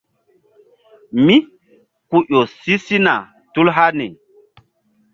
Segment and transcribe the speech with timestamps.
[1.25, 1.35] Mí
[2.09, 3.13] ku ƴo si sina
[3.53, 4.07] tul hani.